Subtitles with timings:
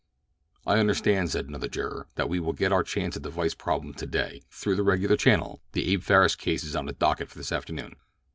[0.65, 3.93] "I understand," said another juror, "that we will get our chance at the vice problem
[3.93, 7.95] today 'through the regular channel'—the Abe Farris case is on the docket for this afternoon."